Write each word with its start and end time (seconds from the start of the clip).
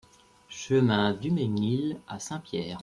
Chemin 0.59 1.13
Dumesgnil 1.13 1.99
à 2.07 2.17
Saint-Pierre 2.17 2.79